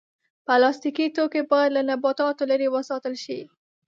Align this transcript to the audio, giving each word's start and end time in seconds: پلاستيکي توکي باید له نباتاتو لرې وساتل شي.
پلاستيکي 0.45 1.05
توکي 1.15 1.41
باید 1.51 1.71
له 1.75 1.81
نباتاتو 1.89 2.43
لرې 2.51 2.67
وساتل 2.75 3.13
شي. 3.23 3.39